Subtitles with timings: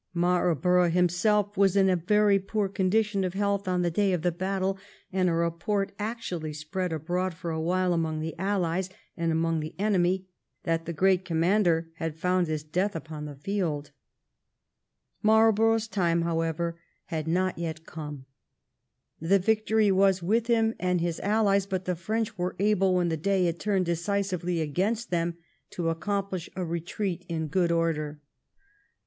[0.15, 4.31] Marlborough himself was in a very poor condition of health on the day of the
[4.31, 4.75] battle,
[5.13, 9.75] and a report actually spread abroad for a while among the Allies and among the
[9.77, 10.25] enemy
[10.63, 13.91] that the great commander had found his death upon the field.
[15.21, 18.25] Marlborough's time, however, had not yet come.
[19.19, 23.17] The victory was with him and his allies, but the French were able, when the
[23.17, 25.37] day had turned decisively against them,
[25.69, 26.89] to accomplish a 1709 MARLBOROUGH'S LAST GREAT BATTLE.
[27.19, 28.19] 29 retreat in good order.